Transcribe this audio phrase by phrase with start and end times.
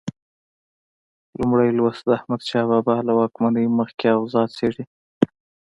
[1.39, 4.83] لومړی لوست د احمدشاه بابا له واکمنۍ مخکې اوضاع څېړي.